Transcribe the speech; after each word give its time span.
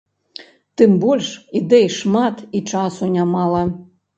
Тым 0.81 0.91
больш, 1.03 1.27
ідэй 1.61 1.87
шмат, 1.99 2.43
і 2.61 2.63
часу 2.73 3.13
нямала. 3.19 3.63